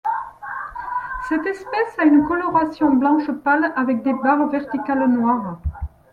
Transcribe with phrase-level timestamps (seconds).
[1.29, 5.59] Cette espèce a une coloration blanche pâle avec des barres verticales noires.